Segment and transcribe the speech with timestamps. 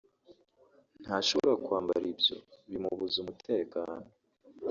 [1.01, 4.07] ntashobora kwambara ibyo bimubuza umutekano